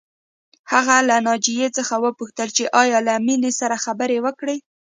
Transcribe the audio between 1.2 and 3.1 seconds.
ناجیې څخه وپوښتل چې ایا